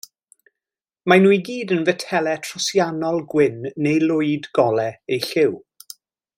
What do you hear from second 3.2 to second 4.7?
gwyn neu lwyd